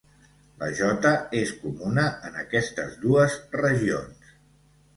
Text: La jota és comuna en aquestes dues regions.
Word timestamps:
La 0.61 0.69
jota 0.79 1.11
és 1.41 1.51
comuna 1.67 2.07
en 2.31 2.41
aquestes 2.45 2.99
dues 3.07 3.39
regions. 3.65 4.37